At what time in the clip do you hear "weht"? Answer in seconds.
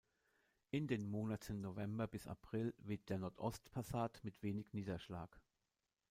2.79-3.07